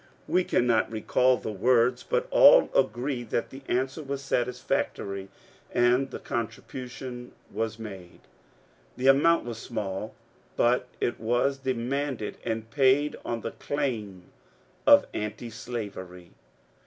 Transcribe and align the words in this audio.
We 0.27 0.43
cannot 0.43 0.91
recall 0.91 1.37
the 1.37 1.51
words, 1.51 2.01
but 2.01 2.27
idl 2.31 2.73
agree 2.75 3.21
that 3.25 3.51
the 3.51 3.61
answer 3.67 4.01
was 4.01 4.23
satisfactory, 4.23 5.29
and 5.71 6.09
the 6.09 6.17
contribution 6.17 7.33
was 7.51 7.77
made. 7.77 8.21
The 8.97 9.05
amount 9.05 9.45
was 9.45 9.59
small, 9.59 10.15
but 10.57 10.87
it 10.99 11.19
was 11.19 11.59
demanded 11.59 12.37
and 12.43 12.71
paid 12.71 13.15
on 13.23 13.41
the 13.41 13.51
claim 13.51 14.31
of 14.87 15.05
Antislavery. 15.13 16.31